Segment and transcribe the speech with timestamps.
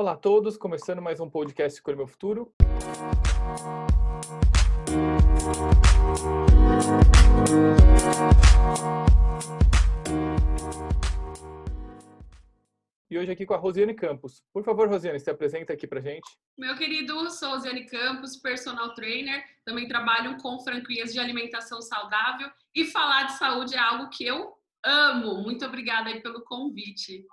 [0.00, 2.50] Olá a todos, começando mais um podcast Escolha Meu Futuro.
[13.10, 14.42] E hoje aqui com a Rosiane Campos.
[14.54, 16.26] Por favor, Rosiane, se apresenta aqui pra gente.
[16.56, 19.44] Meu querido, sou Rosiane Campos, personal trainer.
[19.66, 22.50] Também trabalho com franquias de alimentação saudável.
[22.74, 24.50] E falar de saúde é algo que eu
[24.82, 25.42] amo.
[25.42, 27.26] Muito obrigada aí pelo convite.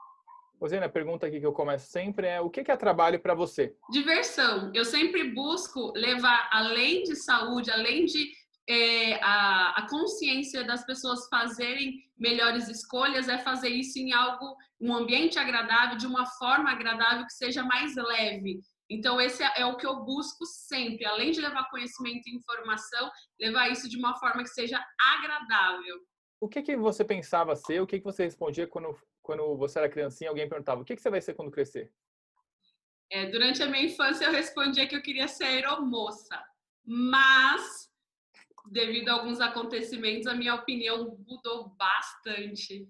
[0.59, 3.75] Rosiane, a pergunta aqui que eu começo sempre é: o que é trabalho para você?
[3.89, 4.71] Diversão.
[4.73, 8.31] Eu sempre busco levar, além de saúde, além de
[8.69, 14.93] é, a, a, consciência das pessoas fazerem melhores escolhas é fazer isso em algo, um
[14.93, 18.59] ambiente agradável, de uma forma agradável que seja mais leve.
[18.89, 23.09] Então, esse é, é o que eu busco sempre, além de levar conhecimento e informação,
[23.39, 25.97] levar isso de uma forma que seja agradável.
[26.39, 27.81] O que, que você pensava ser?
[27.81, 30.29] O que, que você respondia quando, quando você era criancinha?
[30.29, 31.91] Alguém perguntava: o que, que você vai ser quando crescer?
[33.09, 36.37] É, durante a minha infância, eu respondia que eu queria ser aeromoça.
[36.85, 37.89] Mas
[38.71, 42.87] devido a alguns acontecimentos, a minha opinião mudou bastante.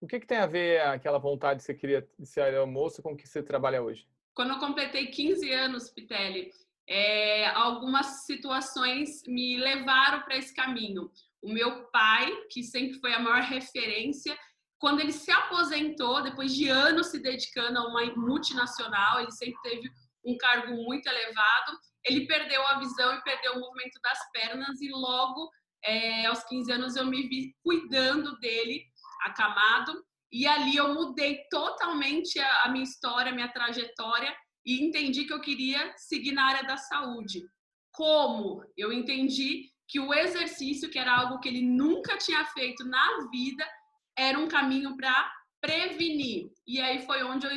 [0.00, 3.12] O que, que tem a ver aquela vontade que você queria de ser almoço com
[3.12, 4.06] o que você trabalha hoje?
[4.34, 6.50] Quando eu completei 15 anos, Pitelli,
[6.86, 11.10] é, algumas situações me levaram para esse caminho.
[11.44, 14.36] O meu pai, que sempre foi a maior referência,
[14.78, 19.90] quando ele se aposentou, depois de anos se dedicando a uma multinacional, ele sempre teve
[20.24, 24.88] um cargo muito elevado, ele perdeu a visão e perdeu o movimento das pernas e
[24.90, 25.50] logo
[25.84, 28.82] é, aos 15 anos eu me vi cuidando dele,
[29.22, 34.34] acamado, e ali eu mudei totalmente a, a minha história, a minha trajetória
[34.64, 37.42] e entendi que eu queria seguir na área da saúde.
[37.92, 38.64] Como?
[38.76, 43.66] Eu entendi que o exercício, que era algo que ele nunca tinha feito na vida,
[44.16, 46.50] era um caminho para prevenir.
[46.66, 47.52] E aí foi onde eu,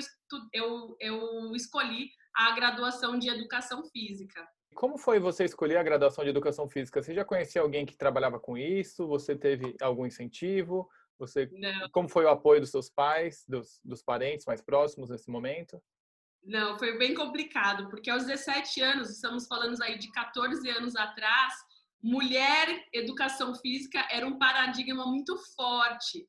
[0.53, 4.48] eu, eu escolhi a graduação de Educação Física.
[4.75, 7.02] Como foi você escolher a graduação de Educação Física?
[7.02, 9.08] Você já conhecia alguém que trabalhava com isso?
[9.08, 10.87] Você teve algum incentivo?
[11.17, 11.89] Você, Não.
[11.89, 15.82] como foi o apoio dos seus pais, dos, dos parentes mais próximos nesse momento?
[16.43, 21.54] Não, foi bem complicado, porque aos 17 anos, estamos falando aí de 14 anos atrás,
[22.07, 26.25] mulher, educação física era um paradigma muito forte.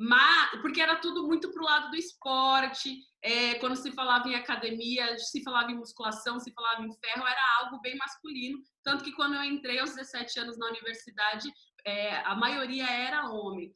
[0.00, 5.18] Mas, porque era tudo muito pro lado do esporte, é, quando se falava em academia,
[5.18, 8.58] se falava em musculação, se falava em ferro, era algo bem masculino.
[8.84, 11.52] Tanto que quando eu entrei aos 17 anos na universidade,
[11.84, 13.72] é, a maioria era homem.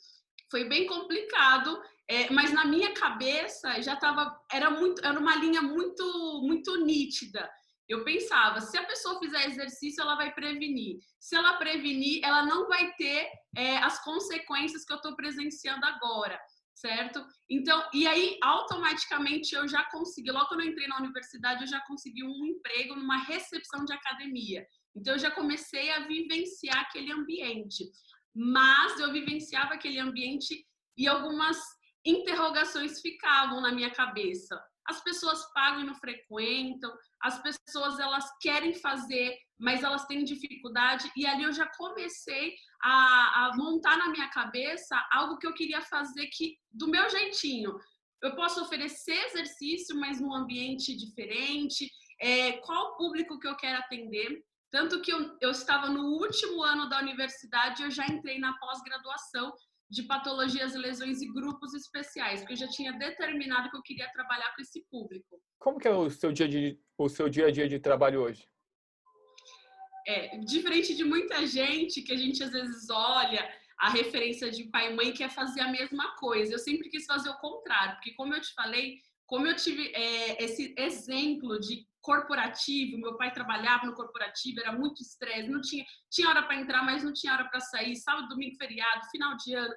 [0.48, 5.60] Foi bem complicado, é, mas na minha cabeça já estava, era muito, era uma linha
[5.60, 7.50] muito, muito nítida.
[7.92, 10.98] Eu pensava, se a pessoa fizer exercício, ela vai prevenir.
[11.20, 16.38] Se ela prevenir, ela não vai ter é, as consequências que eu estou presenciando agora
[16.74, 17.24] certo?
[17.48, 21.80] Então, e aí automaticamente eu já consegui, logo quando eu entrei na universidade, eu já
[21.82, 24.66] consegui um emprego numa recepção de academia.
[24.96, 27.88] Então eu já comecei a vivenciar aquele ambiente.
[28.34, 30.66] Mas eu vivenciava aquele ambiente
[30.96, 31.58] e algumas
[32.04, 34.60] interrogações ficavam na minha cabeça.
[34.86, 41.10] As pessoas pagam e não frequentam, as pessoas elas querem fazer, mas elas têm dificuldade.
[41.16, 45.80] E ali eu já comecei a, a montar na minha cabeça algo que eu queria
[45.82, 47.78] fazer que do meu jeitinho.
[48.20, 51.90] Eu posso oferecer exercício, mas num ambiente diferente.
[52.20, 54.44] É, qual público que eu quero atender?
[54.70, 59.52] Tanto que eu, eu estava no último ano da universidade, eu já entrei na pós-graduação
[59.92, 64.50] de patologias, lesões e grupos especiais, porque eu já tinha determinado que eu queria trabalhar
[64.54, 65.38] com esse público.
[65.58, 68.48] Como que é o seu dia, de, o seu dia a dia de trabalho hoje?
[70.08, 73.46] É, diferente de muita gente que a gente às vezes olha
[73.78, 76.54] a referência de pai e mãe quer fazer a mesma coisa.
[76.54, 80.42] Eu sempre quis fazer o contrário, porque como eu te falei, como eu tive é,
[80.42, 86.28] esse exemplo de corporativo, meu pai trabalhava no corporativo, era muito estresse, não tinha, tinha
[86.28, 89.72] hora para entrar, mas não tinha hora para sair, sábado, domingo, feriado, final de ano.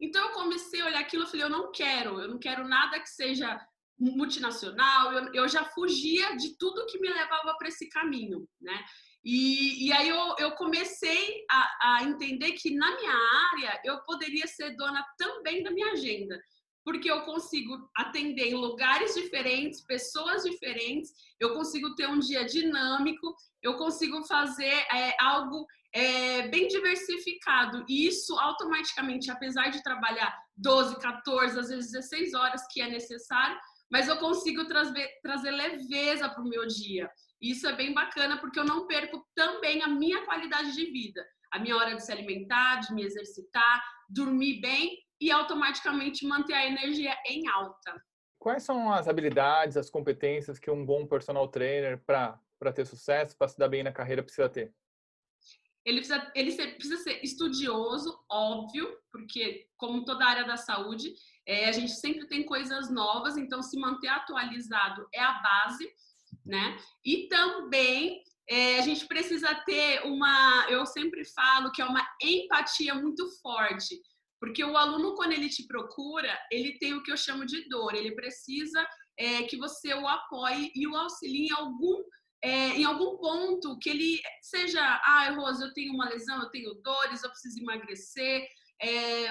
[0.00, 2.98] Então eu comecei a olhar aquilo e falei, eu não quero, eu não quero nada
[2.98, 3.60] que seja
[3.98, 8.84] multinacional, eu, eu já fugia de tudo que me levava para esse caminho, né?
[9.24, 13.12] E, e aí eu, eu comecei a, a entender que na minha
[13.52, 16.40] área eu poderia ser dona também da minha agenda
[16.86, 23.34] porque eu consigo atender em lugares diferentes, pessoas diferentes, eu consigo ter um dia dinâmico,
[23.60, 27.84] eu consigo fazer é, algo é, bem diversificado.
[27.88, 33.58] E isso automaticamente, apesar de trabalhar 12, 14, às vezes 16 horas que é necessário,
[33.90, 37.10] mas eu consigo trazer, trazer leveza para o meu dia.
[37.42, 41.58] Isso é bem bacana porque eu não perco também a minha qualidade de vida, a
[41.58, 47.16] minha hora de se alimentar, de me exercitar, dormir bem e automaticamente manter a energia
[47.26, 48.02] em alta.
[48.38, 53.48] quais são as habilidades, as competências que um bom personal trainer para ter sucesso, para
[53.48, 54.72] se dar bem na carreira precisa ter?
[55.84, 61.14] Ele precisa, ele precisa ser estudioso, óbvio, porque como toda área da saúde,
[61.46, 65.88] é, a gente sempre tem coisas novas, então se manter atualizado é a base,
[66.44, 66.76] né?
[67.04, 72.94] E também é, a gente precisa ter uma, eu sempre falo que é uma empatia
[72.94, 74.00] muito forte,
[74.46, 77.94] porque o aluno quando ele te procura, ele tem o que eu chamo de dor,
[77.94, 78.86] ele precisa
[79.18, 82.00] é, que você o apoie e o auxilie em algum
[82.44, 86.74] é, em algum ponto que ele seja, ah, Rosa, eu tenho uma lesão, eu tenho
[86.74, 88.46] dores, eu preciso emagrecer,
[88.80, 89.28] é,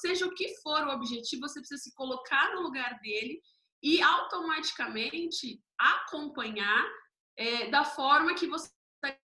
[0.00, 3.40] seja o que for o objetivo, você precisa se colocar no lugar dele
[3.82, 6.86] e automaticamente acompanhar
[7.36, 8.70] é, da forma que você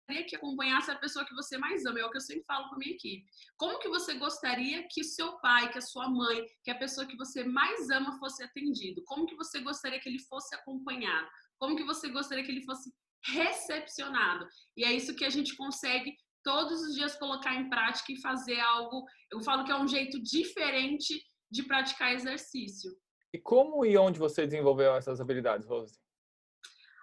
[0.09, 1.99] gostaria que acompanhasse a pessoa que você mais ama.
[1.99, 3.25] É o que eu sempre falo com a minha equipe.
[3.57, 7.15] Como que você gostaria que seu pai, que a sua mãe, que a pessoa que
[7.15, 9.03] você mais ama fosse atendido?
[9.05, 11.27] Como que você gostaria que ele fosse acompanhado?
[11.59, 12.91] Como que você gostaria que ele fosse
[13.25, 14.47] recepcionado.
[14.77, 18.59] E é isso que a gente consegue todos os dias colocar em prática e fazer
[18.61, 19.05] algo.
[19.29, 21.21] Eu falo que é um jeito diferente
[21.51, 22.91] de praticar exercício.
[23.33, 25.99] E como e onde você desenvolveu essas habilidades, Rose?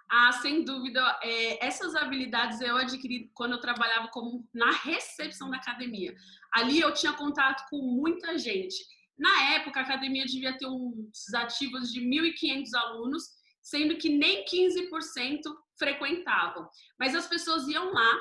[0.09, 1.01] Ah, sem dúvida.
[1.21, 6.15] É, essas habilidades eu adquiri quando eu trabalhava como na recepção da academia.
[6.53, 8.75] Ali eu tinha contato com muita gente.
[9.17, 13.23] Na época, a academia devia ter uns ativos de 1.500 alunos,
[13.61, 15.41] sendo que nem 15%
[15.77, 16.69] frequentavam.
[16.99, 18.17] Mas as pessoas iam lá,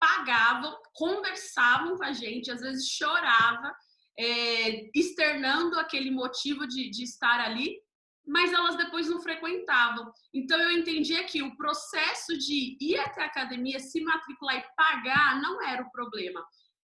[0.00, 3.72] pagavam, conversavam com a gente, às vezes chorava,
[4.18, 7.80] é, externando aquele motivo de, de estar ali,
[8.26, 10.12] mas elas depois não frequentavam.
[10.32, 15.40] Então eu entendia que o processo de ir até a academia, se matricular e pagar
[15.40, 16.44] não era o problema,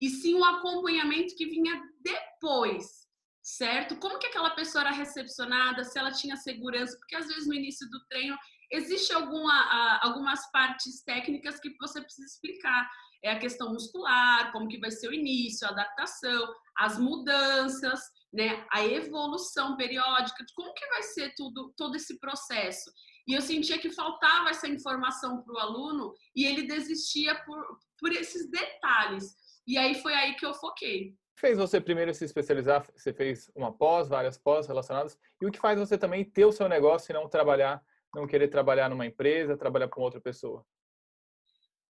[0.00, 3.06] e sim o acompanhamento que vinha depois,
[3.42, 3.96] certo?
[3.96, 7.88] Como que aquela pessoa era recepcionada, se ela tinha segurança, porque às vezes no início
[7.88, 8.36] do treino
[8.70, 12.88] Existe alguma, algumas partes técnicas que você precisa explicar.
[13.22, 18.00] É a questão muscular, como que vai ser o início, a adaptação, as mudanças,
[18.32, 22.90] né, a evolução periódica, como que vai ser tudo, todo esse processo.
[23.26, 28.12] E eu sentia que faltava essa informação para o aluno e ele desistia por, por
[28.12, 29.34] esses detalhes.
[29.66, 31.14] E aí foi aí que eu foquei.
[31.38, 32.86] Fez você primeiro se especializar?
[32.94, 35.18] Você fez uma pós, várias pós relacionadas.
[35.40, 37.82] E o que faz você também ter o seu negócio e não trabalhar
[38.16, 40.64] não querer trabalhar numa empresa, trabalhar com outra pessoa?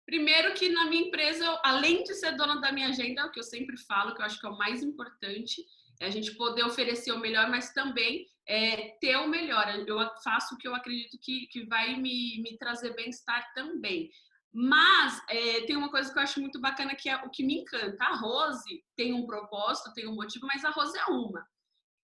[0.05, 3.39] Primeiro que na minha empresa, eu, além de ser dona da minha agenda, o que
[3.39, 5.63] eu sempre falo, que eu acho que é o mais importante,
[6.01, 9.67] a gente poder oferecer o melhor, mas também é, ter o melhor.
[9.87, 14.09] Eu faço o que eu acredito que, que vai me, me trazer bem-estar também.
[14.53, 17.59] Mas é, tem uma coisa que eu acho muito bacana que é o que me
[17.59, 18.03] encanta.
[18.05, 21.45] A Rose tem um propósito, tem um motivo, mas a Rose é uma.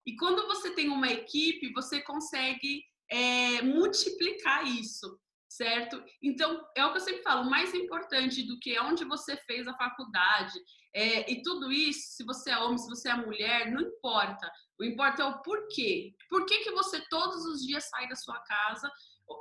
[0.07, 5.19] E quando você tem uma equipe, você consegue é, multiplicar isso,
[5.49, 6.03] certo?
[6.23, 9.75] Então, é o que eu sempre falo, mais importante do que onde você fez a
[9.75, 10.59] faculdade
[10.95, 14.51] é, e tudo isso, se você é homem, se você é mulher, não importa.
[14.79, 16.15] O importa é o porquê.
[16.29, 18.91] Por que, que você todos os dias sai da sua casa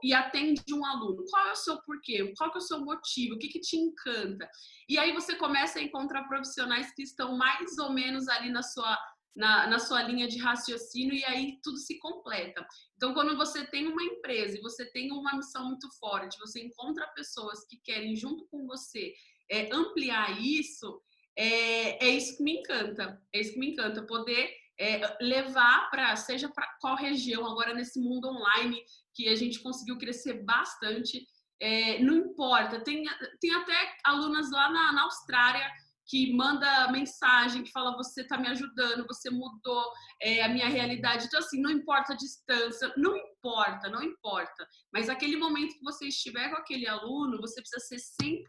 [0.03, 1.23] e atende um aluno?
[1.29, 2.33] Qual é o seu porquê?
[2.37, 3.35] Qual é o seu motivo?
[3.35, 4.49] O que, que te encanta?
[4.89, 8.97] E aí você começa a encontrar profissionais que estão mais ou menos ali na sua
[9.35, 12.65] na, na sua linha de raciocínio e aí tudo se completa.
[12.95, 17.07] Então, quando você tem uma empresa e você tem uma missão muito forte, você encontra
[17.15, 19.13] pessoas que querem, junto com você,
[19.49, 21.01] é, ampliar isso,
[21.37, 23.21] é, é isso que me encanta.
[23.31, 27.99] É isso que me encanta, poder é, levar para, seja para qual região, agora nesse
[27.99, 31.27] mundo online, que a gente conseguiu crescer bastante,
[31.59, 32.79] é, não importa.
[32.81, 33.03] Tem,
[33.39, 35.69] tem até alunas lá na, na Austrália
[36.07, 41.25] que manda mensagem, que fala você está me ajudando, você mudou é, a minha realidade.
[41.25, 44.67] Então, assim, não importa a distância, não importa, não importa.
[44.93, 48.43] Mas aquele momento que você estiver com aquele aluno, você precisa ser 100%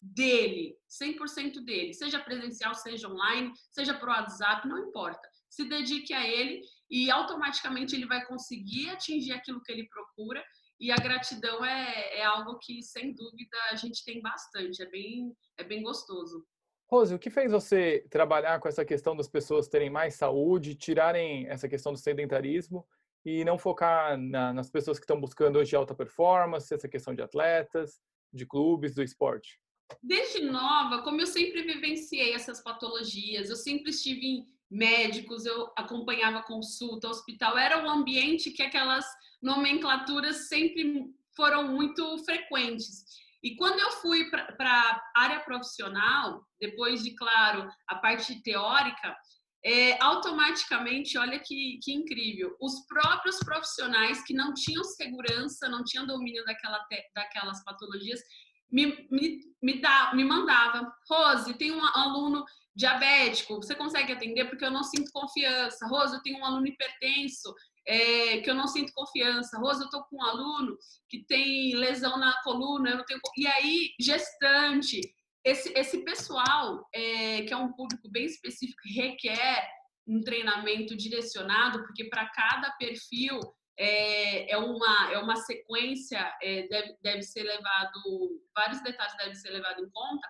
[0.00, 5.28] dele, 100% dele, seja presencial, seja online, seja por WhatsApp, não importa.
[5.48, 10.44] Se dedique a ele e automaticamente ele vai conseguir atingir aquilo que ele procura.
[10.78, 15.34] E a gratidão é, é algo que, sem dúvida, a gente tem bastante, é bem,
[15.56, 16.46] é bem gostoso.
[16.88, 21.46] Rose, o que fez você trabalhar com essa questão das pessoas terem mais saúde, tirarem
[21.48, 22.86] essa questão do sedentarismo
[23.24, 27.22] e não focar na, nas pessoas que estão buscando hoje alta performance, essa questão de
[27.22, 28.00] atletas,
[28.32, 29.58] de clubes, do esporte?
[30.00, 36.42] Desde nova, como eu sempre vivenciei essas patologias, eu sempre estive em médicos, eu acompanhava
[36.42, 39.04] consulta, hospital, era um ambiente que aquelas
[39.42, 43.04] nomenclaturas sempre foram muito frequentes.
[43.46, 49.16] E quando eu fui para a área profissional, depois de, claro, a parte teórica,
[49.64, 56.08] é, automaticamente, olha que, que incrível, os próprios profissionais que não tinham segurança, não tinham
[56.08, 56.84] domínio daquela,
[57.14, 58.18] daquelas patologias,
[58.68, 59.80] me, me, me,
[60.14, 65.86] me mandava, Rose, tem um aluno diabético, você consegue atender porque eu não sinto confiança.
[65.86, 67.54] Rose, eu tenho um aluno hipertenso,
[67.86, 69.58] é, que eu não sinto confiança.
[69.58, 70.76] Rose, eu tô com um aluno
[71.08, 73.20] que tem lesão na coluna, eu não tenho.
[73.36, 75.00] E aí, gestante,
[75.44, 79.68] esse, esse pessoal, é, que é um público bem específico, requer
[80.06, 83.38] um treinamento direcionado, porque para cada perfil
[83.78, 88.00] é, é, uma, é uma sequência, é, deve, deve ser levado,
[88.54, 90.28] vários detalhes devem ser levados em conta.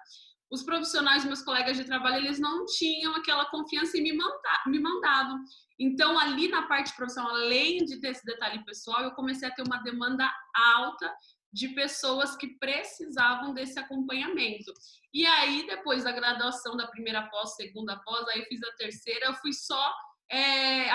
[0.51, 4.79] Os profissionais, meus colegas de trabalho, eles não tinham aquela confiança e me, manda, me
[4.79, 5.39] mandavam.
[5.79, 9.63] Então, ali na parte profissional, além de ter esse detalhe pessoal, eu comecei a ter
[9.63, 11.13] uma demanda alta
[11.53, 14.73] de pessoas que precisavam desse acompanhamento.
[15.13, 19.27] E aí, depois da graduação da primeira pós, segunda pós, aí eu fiz a terceira,
[19.27, 19.95] eu fui só,
[20.31, 20.89] é,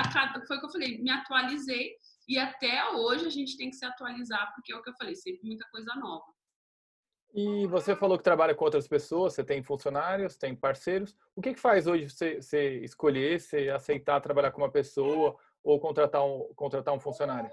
[0.48, 1.96] foi o que eu falei, me atualizei
[2.28, 5.16] e até hoje a gente tem que se atualizar, porque é o que eu falei,
[5.16, 6.26] sempre muita coisa nova.
[7.34, 11.16] E você falou que trabalha com outras pessoas, você tem funcionários, tem parceiros.
[11.36, 15.80] O que, que faz hoje você, você escolher, você aceitar trabalhar com uma pessoa ou
[15.80, 17.50] contratar um, contratar um funcionário?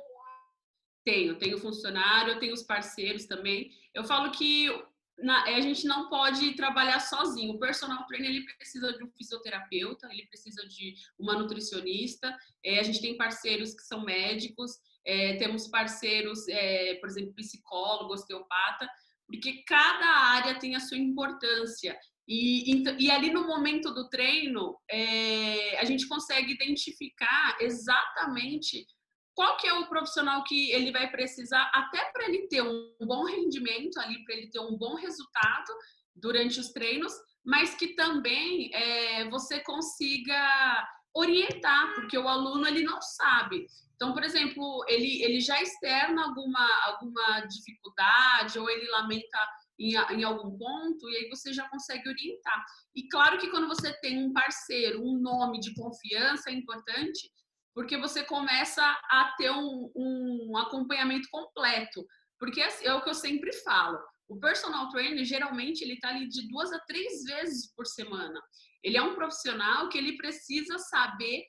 [1.04, 3.70] Tenho, tenho funcionário, tenho os parceiros também.
[3.94, 4.68] Eu falo que
[5.16, 7.54] na, a gente não pode trabalhar sozinho.
[7.54, 12.36] O personal trainer ele precisa de um fisioterapeuta, ele precisa de uma nutricionista.
[12.64, 14.72] É, a gente tem parceiros que são médicos,
[15.04, 18.90] é, temos parceiros, é, por exemplo, psicólogo, osteopata
[19.28, 21.96] porque cada área tem a sua importância.
[22.26, 28.86] E, e ali no momento do treino, é, a gente consegue identificar exatamente
[29.34, 33.24] qual que é o profissional que ele vai precisar, até para ele ter um bom
[33.24, 35.72] rendimento ali, para ele ter um bom resultado
[36.14, 37.12] durante os treinos,
[37.44, 43.66] mas que também é, você consiga orientar, porque o aluno ele não sabe.
[43.94, 49.38] Então, por exemplo, ele, ele já externa alguma, alguma dificuldade ou ele lamenta
[49.78, 52.64] em, em, algum ponto e aí você já consegue orientar.
[52.94, 57.30] E claro que quando você tem um parceiro, um nome de confiança é importante,
[57.74, 62.06] porque você começa a ter um, um acompanhamento completo.
[62.38, 63.98] Porque assim, é o que eu sempre falo.
[64.28, 68.40] O personal trainer, geralmente, ele está ali de duas a três vezes por semana.
[68.82, 71.44] Ele é um profissional que ele precisa saber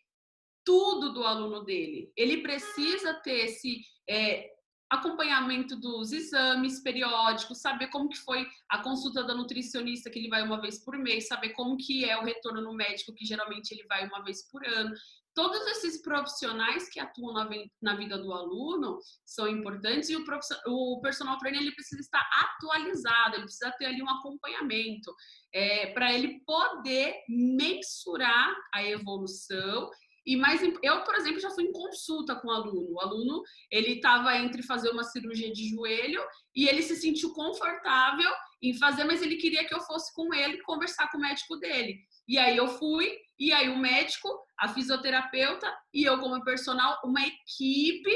[0.65, 2.11] tudo do aluno dele.
[2.15, 4.49] Ele precisa ter esse é,
[4.89, 10.41] acompanhamento dos exames periódicos, saber como que foi a consulta da nutricionista, que ele vai
[10.41, 13.85] uma vez por mês, saber como que é o retorno no médico, que geralmente ele
[13.87, 14.91] vai uma vez por ano.
[15.39, 17.49] Todos esses profissionais que atuam na,
[17.81, 20.25] na vida do aluno são importantes e o,
[20.67, 25.15] o personal trainer ele precisa estar atualizado, ele precisa ter ali um acompanhamento
[25.53, 29.89] é, para ele poder mensurar a evolução
[30.25, 32.91] e mais, eu, por exemplo, já fui em consulta com o aluno.
[32.91, 33.41] O aluno,
[33.71, 36.21] ele estava entre fazer uma cirurgia de joelho
[36.53, 38.29] e ele se sentiu confortável
[38.61, 41.97] em fazer, mas ele queria que eu fosse com ele conversar com o médico dele.
[42.27, 47.21] E aí eu fui, e aí o médico, a fisioterapeuta e eu como personal, uma
[47.21, 48.11] equipe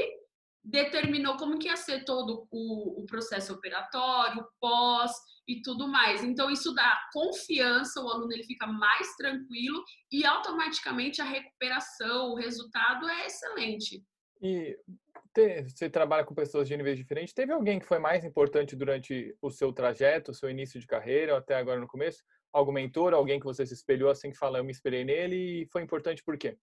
[0.63, 5.11] determinou como que ia ser todo o, o processo operatório, pós,
[5.47, 6.23] e tudo mais.
[6.23, 12.35] Então isso dá confiança, o aluno ele fica mais tranquilo e automaticamente a recuperação, o
[12.35, 14.03] resultado é excelente.
[14.41, 14.77] E
[15.67, 17.33] você trabalha com pessoas de níveis diferentes.
[17.33, 21.37] Teve alguém que foi mais importante durante o seu trajeto, o seu início de carreira,
[21.37, 22.23] até agora no começo?
[22.53, 25.65] Algum mentor, alguém que você se espelhou assim que fala, eu me espelhei nele e
[25.71, 26.55] foi importante por quê?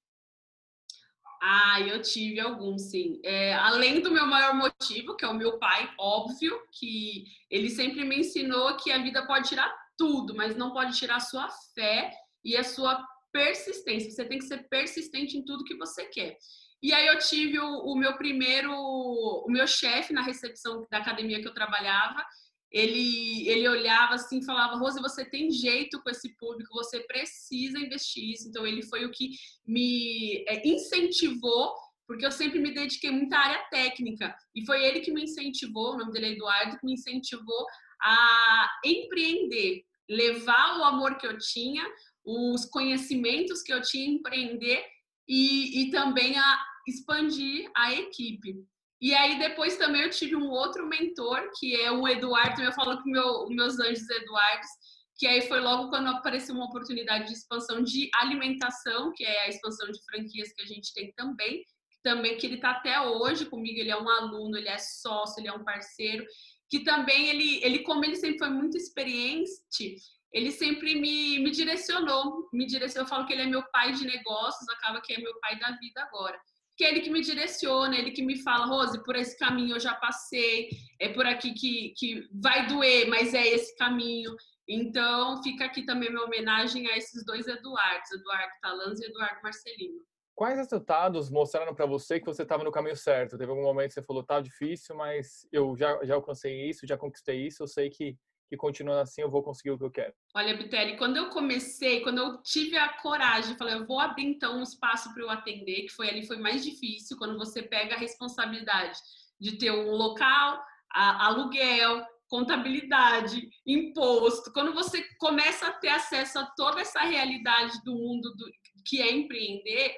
[1.42, 3.18] Ah, eu tive alguns, sim.
[3.24, 8.04] É, além do meu maior motivo, que é o meu pai, óbvio, que ele sempre
[8.04, 12.12] me ensinou que a vida pode tirar tudo, mas não pode tirar a sua fé
[12.44, 14.10] e a sua persistência.
[14.10, 16.36] Você tem que ser persistente em tudo que você quer.
[16.82, 21.40] E aí eu tive o, o meu primeiro, o meu chefe na recepção da academia
[21.40, 22.24] que eu trabalhava,
[22.70, 27.78] ele, ele olhava assim e falava, Rose, você tem jeito com esse público, você precisa
[27.78, 28.48] investir isso.
[28.48, 29.30] Então, ele foi o que
[29.66, 31.74] me é, incentivou,
[32.06, 34.34] porque eu sempre me dediquei muito à área técnica.
[34.54, 37.66] E foi ele que me incentivou, o nome dele é Eduardo, que me incentivou
[38.02, 41.84] a empreender, levar o amor que eu tinha,
[42.24, 44.84] os conhecimentos que eu tinha, empreender
[45.28, 48.64] e, e também a expandir a equipe.
[49.00, 53.02] E aí depois também eu tive um outro mentor, que é o Eduardo, eu falo
[53.02, 54.68] com meu, meus anjos Eduardos,
[55.16, 59.48] que aí foi logo quando apareceu uma oportunidade de expansão de alimentação, que é a
[59.48, 61.64] expansão de franquias que a gente tem também,
[62.02, 65.48] também que ele está até hoje comigo, ele é um aluno, ele é sócio, ele
[65.48, 66.24] é um parceiro,
[66.70, 69.96] que também ele, ele como ele sempre foi muito experiente,
[70.32, 73.06] ele sempre me, me direcionou, me direcionou.
[73.06, 75.72] Eu falo que ele é meu pai de negócios, acaba que é meu pai da
[75.72, 76.40] vida agora.
[76.80, 79.78] Que é ele que me direciona, ele que me fala, Rose, por esse caminho eu
[79.78, 84.34] já passei, é por aqui que, que vai doer, mas é esse caminho.
[84.66, 90.00] Então, fica aqui também minha homenagem a esses dois Eduardos, Eduardo Talanz e Eduardo Marcelino.
[90.34, 93.36] Quais resultados mostraram para você que você estava no caminho certo?
[93.36, 96.96] Teve algum momento que você falou, tá difícil, mas eu já, já alcancei isso, já
[96.96, 98.16] conquistei isso, eu sei que,
[98.50, 100.12] que continuando assim eu vou conseguir o que eu quero.
[100.34, 104.58] Olha, Bitelli, quando eu comecei, quando eu tive a coragem, falei, eu vou abrir então
[104.58, 107.98] um espaço para eu atender, que foi ali, foi mais difícil, quando você pega a
[107.98, 108.98] responsabilidade
[109.40, 110.60] de ter um local,
[110.92, 117.94] a, aluguel, contabilidade, imposto, quando você começa a ter acesso a toda essa realidade do
[117.94, 118.50] mundo do,
[118.84, 119.94] que é empreender,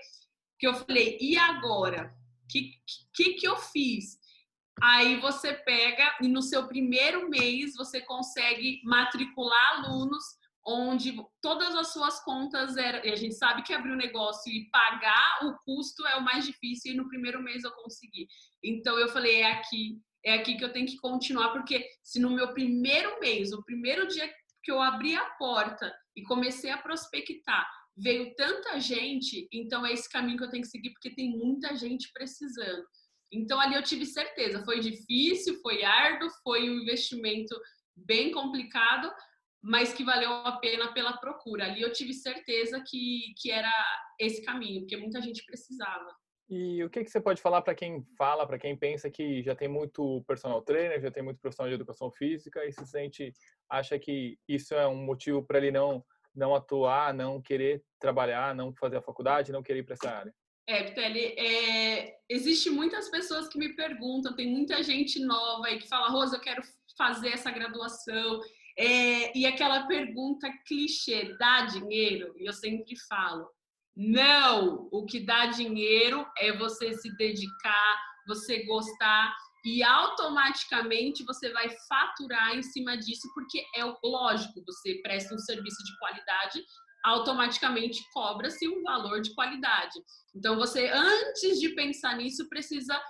[0.59, 2.15] que eu falei, e agora?
[2.45, 2.71] O que,
[3.15, 4.19] que, que eu fiz?
[4.83, 10.25] Aí você pega e no seu primeiro mês você consegue matricular alunos
[10.67, 12.99] onde todas as suas contas eram.
[13.01, 16.93] A gente sabe que abrir um negócio e pagar o custo é o mais difícil,
[16.93, 18.27] e no primeiro mês eu consegui.
[18.63, 22.31] Então eu falei, é aqui, é aqui que eu tenho que continuar, porque se no
[22.31, 24.29] meu primeiro mês, o primeiro dia
[24.65, 30.09] que eu abri a porta e comecei a prospectar, veio tanta gente, então é esse
[30.09, 32.85] caminho que eu tenho que seguir, porque tem muita gente precisando.
[33.33, 37.59] Então ali eu tive certeza, foi difícil, foi árduo, foi um investimento
[37.97, 39.11] bem complicado,
[39.63, 41.65] mas que valeu a pena pela procura.
[41.65, 43.73] Ali eu tive certeza que, que era
[44.21, 46.15] esse caminho, porque muita gente precisava.
[46.49, 49.55] E o que, que você pode falar para quem fala, para quem pensa que já
[49.55, 53.33] tem muito personal trainer, já tem muito profissional de educação física e se sente,
[53.71, 58.75] acha que isso é um motivo para ele não não atuar, não querer trabalhar, não
[58.75, 60.35] fazer a faculdade, não querer ir para essa área?
[60.67, 65.89] É, Pitelli, é, existe muitas pessoas que me perguntam, tem muita gente nova aí que
[65.89, 66.63] fala, Rosa, eu quero
[66.97, 68.41] fazer essa graduação.
[68.79, 72.35] É, e aquela pergunta clichê, dá dinheiro?
[72.39, 73.49] E eu sempre falo,
[73.95, 81.69] não, o que dá dinheiro é você se dedicar, você gostar e automaticamente você vai
[81.89, 86.65] faturar em cima disso, porque é lógico, você presta um serviço de qualidade,
[87.05, 89.99] automaticamente cobra-se um valor de qualidade.
[90.35, 93.01] Então você antes de pensar nisso precisa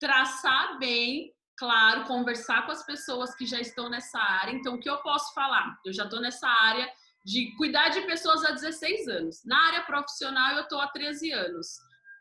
[0.00, 4.52] traçar bem, claro, conversar com as pessoas que já estão nessa área.
[4.52, 5.78] Então o que eu posso falar?
[5.84, 6.90] Eu já estou nessa área
[7.24, 9.44] de cuidar de pessoas há 16 anos.
[9.44, 11.66] Na área profissional eu estou há 13 anos,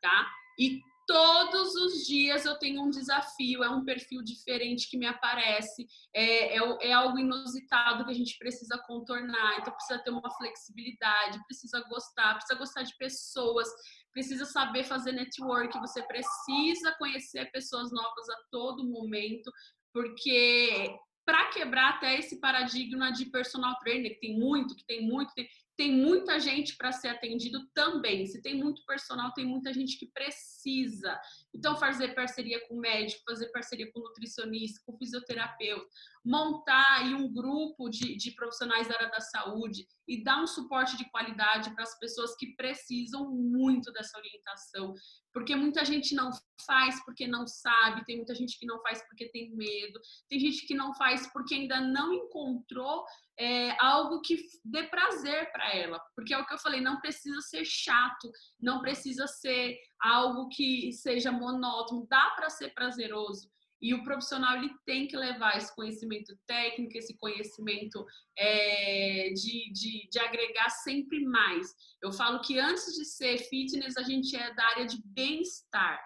[0.01, 0.31] tá?
[0.57, 5.87] E todos os dias eu tenho um desafio, é um perfil diferente que me aparece,
[6.13, 11.43] é, é, é, algo inusitado que a gente precisa contornar, então precisa ter uma flexibilidade,
[11.45, 13.67] precisa gostar, precisa gostar de pessoas,
[14.11, 19.51] precisa saber fazer network, você precisa conhecer pessoas novas a todo momento,
[19.91, 25.33] porque para quebrar até esse paradigma de personal trainer, que tem muito, que tem muito,
[25.33, 28.25] tem, tem muita gente para ser atendido também.
[28.27, 31.19] Se tem muito personal, tem muita gente que precisa.
[31.53, 35.87] Então, fazer parceria com médico, fazer parceria com nutricionista, com fisioterapeuta,
[36.23, 40.95] montar aí um grupo de, de profissionais da área da saúde e dar um suporte
[40.97, 44.93] de qualidade para as pessoas que precisam muito dessa orientação.
[45.33, 46.29] Porque muita gente não
[46.65, 50.65] faz porque não sabe, tem muita gente que não faz porque tem medo, tem gente
[50.67, 53.03] que não faz porque ainda não encontrou
[53.37, 55.99] é, algo que dê prazer para ela.
[56.15, 60.91] Porque é o que eu falei, não precisa ser chato, não precisa ser algo que
[60.91, 63.49] seja monótono, dá para ser prazeroso.
[63.83, 68.05] E o profissional ele tem que levar esse conhecimento técnico, esse conhecimento
[68.37, 71.75] é, de, de, de, agregar sempre mais.
[72.01, 76.01] Eu falo que antes de ser fitness, a gente é da área de bem-estar.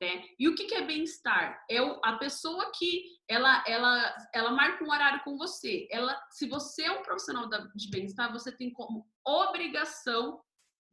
[0.00, 0.24] Né?
[0.36, 1.64] E o que, que é bem-estar?
[1.70, 5.86] É a pessoa que ela, ela, ela marca um horário com você.
[5.92, 10.42] Ela, se você é um profissional de bem-estar, você tem como obrigação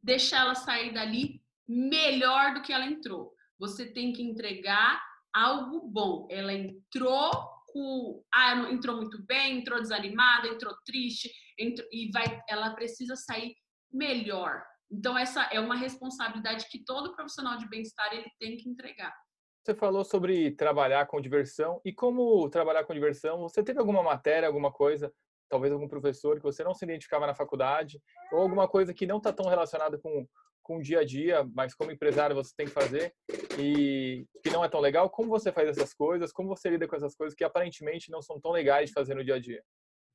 [0.00, 3.34] deixar ela sair dali melhor do que ela entrou.
[3.58, 6.26] Você tem que entregar algo bom.
[6.30, 7.30] Ela entrou
[7.72, 13.54] com, ah, entrou muito bem, entrou desanimada, entrou triste, entrou, e vai, ela precisa sair
[13.92, 14.62] melhor.
[14.90, 19.14] Então essa é uma responsabilidade que todo profissional de bem-estar ele tem que entregar.
[19.62, 23.40] Você falou sobre trabalhar com diversão e como trabalhar com diversão.
[23.42, 25.12] Você teve alguma matéria, alguma coisa,
[25.48, 28.00] talvez algum professor que você não se identificava na faculdade
[28.32, 30.26] ou alguma coisa que não está tão relacionada com
[30.62, 33.12] com o dia a dia, mas como empresário você tem que fazer
[33.58, 35.10] e que não é tão legal.
[35.10, 36.32] Como você faz essas coisas?
[36.32, 39.24] Como você lida com essas coisas que aparentemente não são tão legais de fazer no
[39.24, 39.62] dia a dia?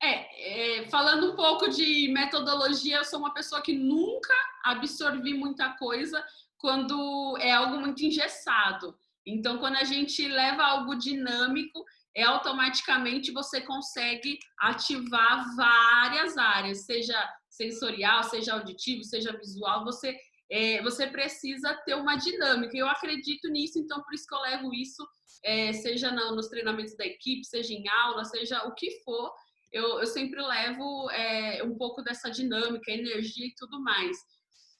[0.02, 5.70] É, é, falando um pouco de metodologia, eu sou uma pessoa que nunca absorvi muita
[5.78, 6.24] coisa
[6.58, 8.96] quando é algo muito engessado.
[9.26, 17.16] Então, quando a gente leva algo dinâmico, é automaticamente você consegue ativar várias áreas, seja
[17.48, 20.16] sensorial, seja auditivo, seja visual, você
[20.50, 22.76] é, você precisa ter uma dinâmica.
[22.76, 25.06] Eu acredito nisso, então por isso que eu levo isso,
[25.44, 29.32] é, seja nos treinamentos da equipe, seja em aula, seja o que for,
[29.72, 34.16] eu, eu sempre levo é, um pouco dessa dinâmica, energia e tudo mais.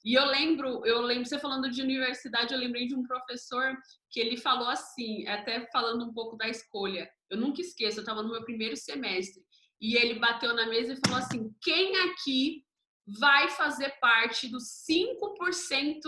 [0.03, 3.75] E eu lembro, eu lembro, você falando de universidade, eu lembrei de um professor
[4.09, 7.09] que ele falou assim, até falando um pouco da escolha.
[7.29, 9.43] Eu nunca esqueço, eu estava no meu primeiro semestre.
[9.81, 12.63] E ele bateu na mesa e falou assim: quem aqui
[13.07, 16.01] vai fazer parte dos 5%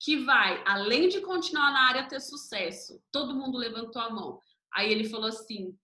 [0.00, 3.02] que vai, além de continuar na área, ter sucesso?
[3.12, 4.40] Todo mundo levantou a mão.
[4.72, 5.76] Aí ele falou assim: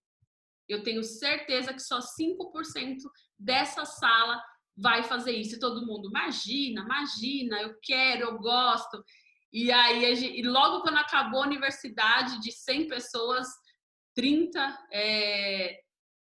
[0.66, 2.96] eu tenho certeza que só 5%
[3.38, 4.42] dessa sala
[4.74, 5.56] vai fazer isso.
[5.56, 9.04] E todo mundo, imagina, imagina, eu quero, eu gosto.
[9.52, 13.46] E aí, e logo quando acabou a universidade, de 100 pessoas,
[14.14, 15.80] 30 é,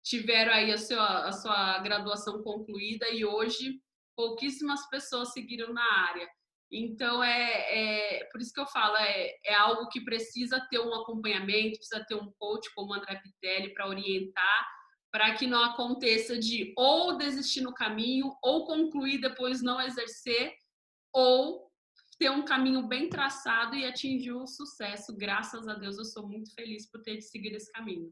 [0.03, 3.81] tiveram aí a sua, a sua graduação concluída e hoje
[4.17, 6.27] pouquíssimas pessoas seguiram na área.
[6.71, 10.93] Então, é, é por isso que eu falo, é, é algo que precisa ter um
[10.93, 14.67] acompanhamento, precisa ter um coach como André Pitelli para orientar,
[15.09, 20.53] para que não aconteça de ou desistir no caminho, ou concluir depois não exercer,
[21.13, 21.71] ou
[22.19, 25.15] ter um caminho bem traçado e atingir o sucesso.
[25.15, 28.11] Graças a Deus, eu sou muito feliz por ter seguido esse caminho.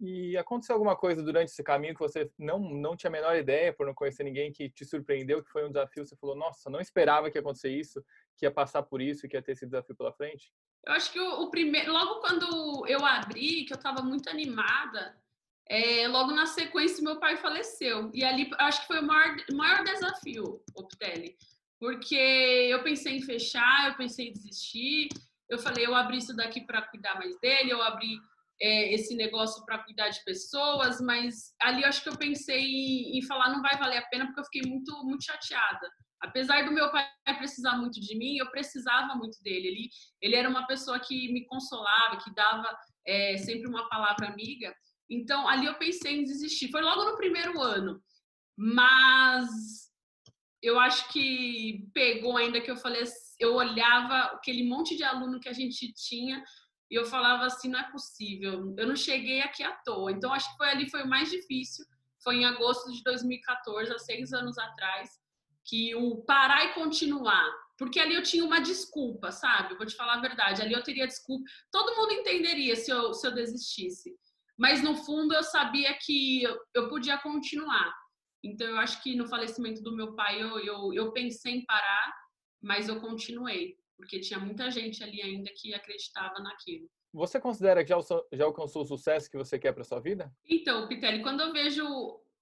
[0.00, 3.72] E aconteceu alguma coisa durante esse caminho que você não, não tinha a menor ideia,
[3.72, 6.04] por não conhecer ninguém, que te surpreendeu, que foi um desafio?
[6.04, 8.04] Você falou, nossa, não esperava que ia acontecer isso,
[8.36, 10.52] que ia passar por isso, que ia ter esse desafio pela frente?
[10.84, 15.16] Eu acho que o, o primeiro, logo quando eu abri, que eu estava muito animada,
[15.68, 18.10] é, logo na sequência meu pai faleceu.
[18.12, 21.36] E ali acho que foi o maior, maior desafio, Optelli.
[21.78, 25.08] Porque eu pensei em fechar, eu pensei em desistir.
[25.48, 28.18] Eu falei, eu abri isso daqui para cuidar mais dele, eu abri
[28.64, 32.64] é, esse negócio para cuidar de pessoas, mas ali eu acho que eu pensei
[33.14, 35.86] em, falar não vai valer a pena porque eu fiquei muito muito chateada.
[36.22, 39.68] Apesar do meu pai precisar muito de mim, eu precisava muito dele.
[39.68, 39.88] Ele,
[40.22, 42.74] ele era uma pessoa que me consolava, que dava
[43.06, 44.74] é, sempre uma palavra amiga.
[45.10, 46.70] Então ali eu pensei em desistir.
[46.70, 48.02] Foi logo no primeiro ano,
[48.56, 49.90] mas
[50.62, 53.04] eu acho que pegou ainda que eu falei,
[53.38, 56.42] eu olhava aquele monte de aluno que a gente tinha
[56.90, 60.12] e eu falava assim, não é possível, eu não cheguei aqui à toa.
[60.12, 61.84] Então, acho que foi ali foi o mais difícil.
[62.22, 65.10] Foi em agosto de 2014, há seis anos atrás,
[65.64, 67.50] que o parar e continuar.
[67.76, 69.74] Porque ali eu tinha uma desculpa, sabe?
[69.74, 70.62] vou te falar a verdade.
[70.62, 71.44] Ali eu teria desculpa.
[71.72, 74.14] Todo mundo entenderia se eu, se eu desistisse.
[74.56, 77.92] Mas no fundo eu sabia que eu, eu podia continuar.
[78.42, 82.14] Então eu acho que no falecimento do meu pai eu, eu, eu pensei em parar,
[82.62, 86.88] mas eu continuei porque tinha muita gente ali ainda que acreditava naquilo.
[87.12, 87.98] Você considera que já,
[88.32, 90.32] já alcançou o sucesso que você quer para sua vida?
[90.48, 91.84] Então, Pitelli, quando eu vejo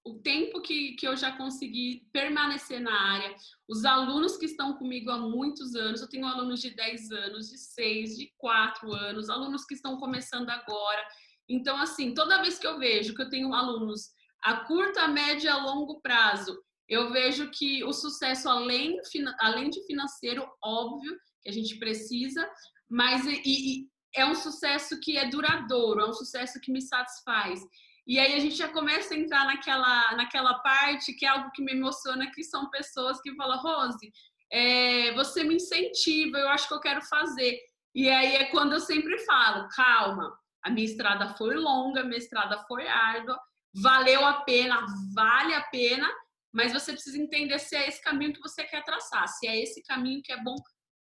[0.05, 3.33] o tempo que, que eu já consegui permanecer na área,
[3.69, 7.57] os alunos que estão comigo há muitos anos, eu tenho alunos de 10 anos, de
[7.57, 11.01] 6, de 4 anos, alunos que estão começando agora.
[11.47, 14.09] Então, assim, toda vez que eu vejo que eu tenho alunos
[14.43, 18.99] a curto, a médio e a longo prazo, eu vejo que o sucesso, além,
[19.39, 22.49] além de financeiro, óbvio, que a gente precisa,
[22.89, 27.59] mas e, e é um sucesso que é duradouro, é um sucesso que me satisfaz.
[28.05, 31.63] E aí a gente já começa a entrar naquela, naquela parte que é algo que
[31.63, 34.11] me emociona, que são pessoas que falam, Rose,
[34.51, 37.57] é, você me incentiva, eu acho que eu quero fazer.
[37.95, 42.17] E aí é quando eu sempre falo, calma, a minha estrada foi longa, a minha
[42.17, 43.39] estrada foi árdua,
[43.81, 46.09] valeu a pena, vale a pena,
[46.53, 49.81] mas você precisa entender se é esse caminho que você quer traçar, se é esse
[49.83, 50.55] caminho que é bom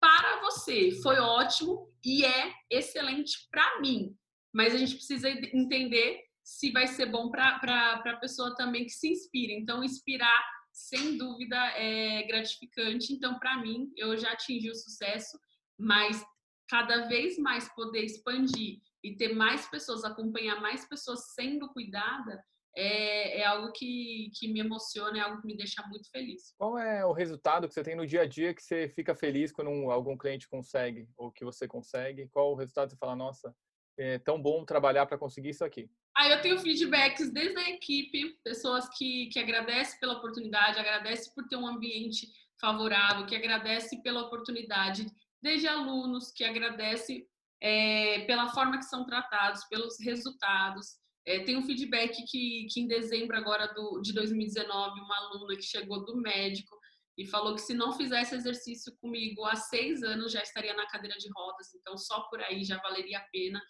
[0.06, 0.92] para você.
[1.02, 4.16] Foi ótimo e é excelente para mim.
[4.54, 9.08] Mas a gente precisa entender se vai ser bom para a pessoa também que se
[9.08, 9.52] inspira.
[9.52, 13.12] Então, inspirar, sem dúvida, é gratificante.
[13.12, 15.36] Então, para mim, eu já atingi o sucesso,
[15.76, 16.24] mas
[16.68, 22.40] cada vez mais poder expandir e ter mais pessoas, acompanhar mais pessoas sendo cuidada,
[22.76, 26.54] é, é, algo que, que me emociona, é algo que me deixa muito feliz.
[26.58, 29.50] Qual é o resultado que você tem no dia a dia que você fica feliz
[29.50, 32.28] quando um, algum cliente consegue ou que você consegue?
[32.28, 33.54] Qual o resultado que você fala, nossa,
[33.98, 35.90] é tão bom trabalhar para conseguir isso aqui?
[36.14, 41.46] Ah, eu tenho feedbacks desde a equipe, pessoas que, que agradecem pela oportunidade, agradecem por
[41.48, 42.26] ter um ambiente
[42.60, 45.06] favorável, que agradecem pela oportunidade,
[45.42, 47.26] desde alunos que agradecem
[47.62, 50.96] é, pela forma que são tratados, pelos resultados.
[51.26, 55.62] É, tem um feedback que, que em dezembro agora do, de 2019, uma aluna que
[55.62, 56.78] chegou do médico
[57.18, 61.16] e falou que se não fizesse exercício comigo há seis anos já estaria na cadeira
[61.18, 63.60] de rodas, então só por aí já valeria a pena.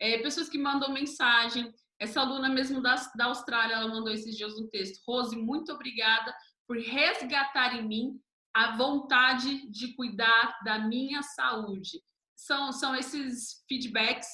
[0.00, 1.72] é, pessoas que mandam mensagem.
[2.00, 5.02] Essa aluna mesmo da, da Austrália, ela mandou esses dias um texto.
[5.06, 6.34] Rose, muito obrigada
[6.66, 8.20] por resgatar em mim
[8.54, 12.00] a vontade de cuidar da minha saúde.
[12.36, 14.28] São, são esses feedbacks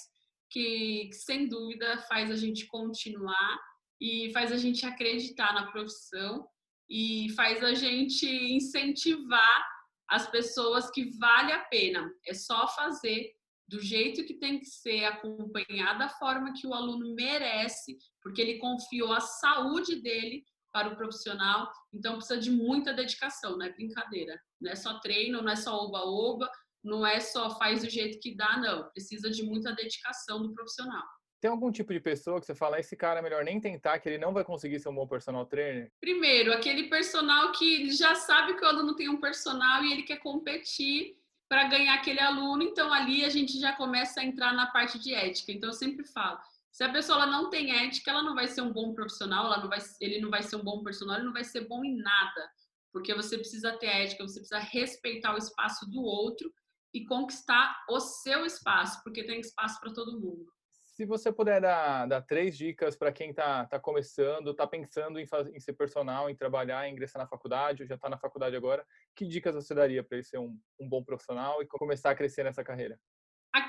[0.55, 3.61] que, que, sem dúvida, faz a gente continuar
[4.01, 6.47] e faz a gente acreditar na profissão
[6.89, 9.69] e faz a gente incentivar
[10.09, 12.09] as pessoas que vale a pena.
[12.29, 13.33] É só fazer
[13.67, 18.59] do jeito que tem que ser, acompanhar da forma que o aluno merece, porque ele
[18.59, 24.39] confiou a saúde dele para o profissional, então precisa de muita dedicação, não é brincadeira.
[24.61, 26.51] Não é só treino, não é só oba-oba,
[26.85, 28.91] não é só faz do jeito que dá, não.
[28.91, 31.03] Precisa de muita dedicação do profissional.
[31.41, 34.09] Tem algum tipo de pessoa que você fala, esse cara é melhor nem tentar, que
[34.09, 35.91] ele não vai conseguir ser um bom personal trainer?
[36.01, 40.19] Primeiro, aquele personal que já sabe que o aluno tem um personal e ele quer
[40.19, 41.19] competir
[41.49, 45.13] para ganhar aquele aluno, então ali a gente já começa a entrar na parte de
[45.13, 45.53] ética.
[45.53, 46.39] Então eu sempre falo,
[46.73, 49.69] se a pessoa não tem ética, ela não vai ser um bom profissional, ela não
[49.69, 52.51] vai, ele não vai ser um bom personal, ele não vai ser bom em nada,
[52.91, 56.51] porque você precisa ter ética, você precisa respeitar o espaço do outro
[56.95, 60.47] e conquistar o seu espaço, porque tem espaço para todo mundo.
[60.71, 65.27] Se você puder dar, dar três dicas para quem está tá começando, está pensando em,
[65.53, 68.87] em, ser personal, em trabalhar, em ingressar na faculdade, ou já está na faculdade agora,
[69.17, 72.45] que dicas você daria para ele ser um, um bom profissional e começar a crescer
[72.45, 72.97] nessa carreira?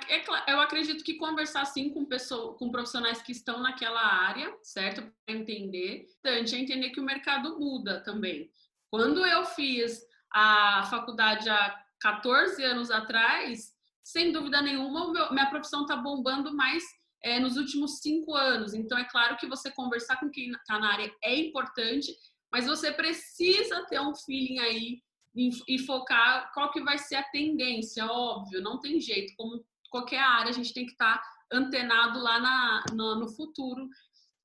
[0.08, 5.02] É eu acredito que conversar sim com, pessoas, com profissionais que estão naquela área, certo?
[5.26, 6.08] Para entender.
[6.20, 8.50] Importante é entender que o mercado muda também.
[8.90, 15.96] Quando eu fiz a faculdade há 14 anos atrás, sem dúvida nenhuma, minha profissão está
[15.96, 16.84] bombando mais
[17.24, 18.76] é, nos últimos cinco anos.
[18.76, 22.16] Então, é claro que você conversar com quem está na área é importante,
[22.52, 25.02] mas você precisa ter um feeling aí
[25.36, 29.34] e, focar qual que vai ser a tendência, óbvio, não tem jeito.
[29.36, 33.90] Como qualquer área, a gente tem que estar tá antenado lá na, no, no futuro.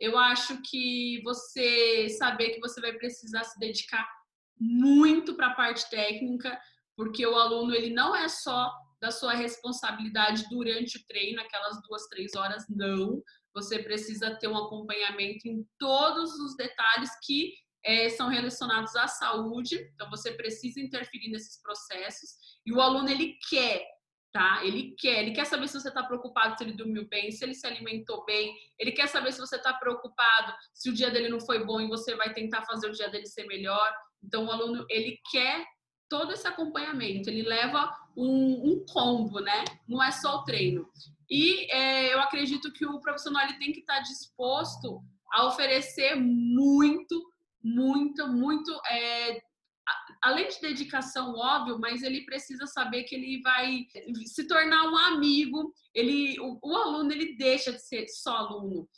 [0.00, 4.08] Eu acho que você saber que você vai precisar se dedicar
[4.58, 6.58] muito para a parte técnica,
[7.00, 12.06] porque o aluno ele não é só da sua responsabilidade durante o treino, aquelas duas,
[12.08, 13.22] três horas, não.
[13.54, 19.76] Você precisa ter um acompanhamento em todos os detalhes que é, são relacionados à saúde,
[19.94, 22.32] então você precisa interferir nesses processos.
[22.66, 23.82] E o aluno, ele quer,
[24.30, 24.62] tá?
[24.62, 27.54] Ele quer, ele quer saber se você está preocupado se ele dormiu bem, se ele
[27.54, 31.40] se alimentou bem, ele quer saber se você está preocupado se o dia dele não
[31.40, 33.90] foi bom e você vai tentar fazer o dia dele ser melhor.
[34.22, 35.64] Então, o aluno, ele quer
[36.10, 39.64] todo esse acompanhamento, ele leva um, um combo, né?
[39.88, 40.90] Não é só o treino.
[41.30, 45.00] E é, eu acredito que o profissional ele tem que estar disposto
[45.32, 49.40] a oferecer muito, muito, muito, é,
[50.20, 53.86] além de dedicação, óbvio, mas ele precisa saber que ele vai
[54.26, 55.72] se tornar um amigo.
[55.94, 58.88] Ele, o, o aluno, ele deixa de ser só aluno.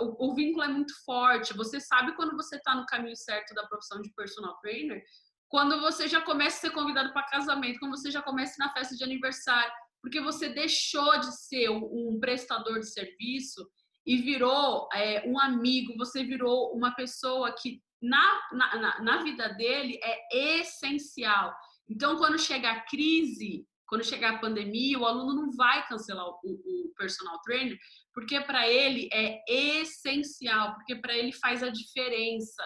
[0.00, 1.56] O, o vínculo é muito forte.
[1.56, 5.02] Você sabe quando você está no caminho certo da profissão de personal trainer,
[5.48, 8.94] quando você já começa a ser convidado para casamento, quando você já começa na festa
[8.94, 13.68] de aniversário, porque você deixou de ser um prestador de serviço
[14.06, 19.98] e virou é, um amigo, você virou uma pessoa que na, na, na vida dele
[20.02, 21.54] é essencial.
[21.88, 26.38] Então, quando chegar a crise, quando chegar a pandemia, o aluno não vai cancelar o,
[26.44, 27.78] o personal trainer,
[28.14, 29.42] porque para ele é
[29.80, 32.62] essencial, porque para ele faz a diferença,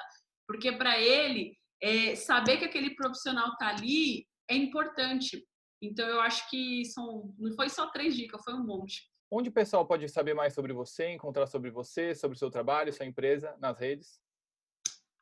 [0.46, 5.44] porque para ele é, saber que aquele profissional está ali é importante.
[5.82, 9.10] Então, eu acho que são, não foi só três dicas, foi um monte.
[9.28, 12.92] Onde o pessoal pode saber mais sobre você, encontrar sobre você, sobre o seu trabalho,
[12.92, 14.20] sua empresa, nas redes?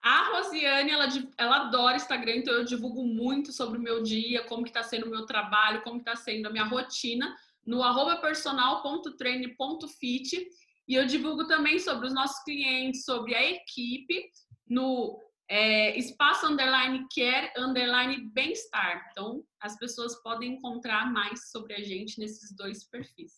[0.02, 1.06] A Rosiane, ela,
[1.38, 5.06] ela adora Instagram, então eu divulgo muito sobre o meu dia, como que está sendo
[5.06, 10.48] o meu trabalho, como está sendo a minha rotina, no arroba personal.treine.fit.
[10.88, 14.30] E eu divulgo também sobre os nossos clientes, sobre a equipe,
[14.68, 15.20] no
[15.50, 19.08] é, espaço underline care underline bem-estar.
[19.10, 23.32] Então, as pessoas podem encontrar mais sobre a gente nesses dois perfis.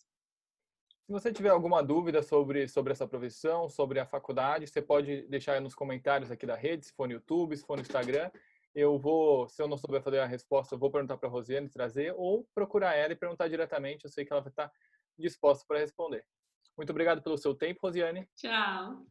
[1.05, 5.59] Se você tiver alguma dúvida sobre, sobre essa profissão, sobre a faculdade, você pode deixar
[5.59, 8.29] nos comentários aqui da rede, se for no YouTube, se for no Instagram.
[8.75, 11.67] Eu vou, se eu não souber fazer a resposta, eu vou perguntar para a Rosiane
[11.67, 14.05] trazer ou procurar ela e perguntar diretamente.
[14.05, 14.71] Eu sei que ela vai estar
[15.17, 16.23] disposta para responder.
[16.77, 18.27] Muito obrigado pelo seu tempo, Rosiane.
[18.35, 19.03] Tchau.